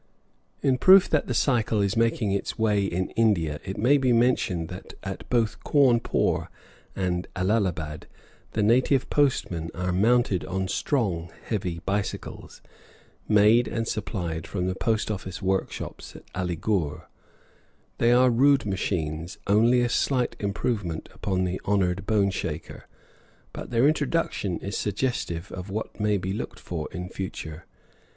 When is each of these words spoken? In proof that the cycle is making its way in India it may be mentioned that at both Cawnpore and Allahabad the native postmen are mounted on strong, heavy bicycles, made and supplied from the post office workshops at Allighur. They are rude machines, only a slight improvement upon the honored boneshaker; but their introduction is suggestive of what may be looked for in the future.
In 0.63 0.79
proof 0.79 1.07
that 1.11 1.27
the 1.27 1.33
cycle 1.35 1.79
is 1.79 1.95
making 1.95 2.31
its 2.31 2.57
way 2.57 2.83
in 2.85 3.11
India 3.11 3.59
it 3.63 3.77
may 3.77 3.99
be 3.99 4.11
mentioned 4.11 4.67
that 4.69 4.95
at 5.03 5.29
both 5.29 5.63
Cawnpore 5.63 6.47
and 6.95 7.27
Allahabad 7.35 8.07
the 8.53 8.63
native 8.63 9.11
postmen 9.11 9.69
are 9.75 9.91
mounted 9.91 10.43
on 10.45 10.67
strong, 10.69 11.31
heavy 11.45 11.81
bicycles, 11.85 12.63
made 13.27 13.67
and 13.67 13.87
supplied 13.87 14.47
from 14.47 14.65
the 14.65 14.73
post 14.73 15.11
office 15.11 15.39
workshops 15.39 16.15
at 16.15 16.23
Allighur. 16.33 17.03
They 17.99 18.11
are 18.11 18.31
rude 18.31 18.65
machines, 18.65 19.37
only 19.45 19.81
a 19.81 19.87
slight 19.89 20.35
improvement 20.39 21.09
upon 21.13 21.43
the 21.43 21.61
honored 21.63 22.07
boneshaker; 22.07 22.85
but 23.53 23.69
their 23.69 23.87
introduction 23.87 24.57
is 24.61 24.75
suggestive 24.75 25.51
of 25.51 25.69
what 25.69 25.99
may 25.99 26.17
be 26.17 26.33
looked 26.33 26.59
for 26.59 26.87
in 26.91 27.07
the 27.09 27.13
future. 27.13 27.65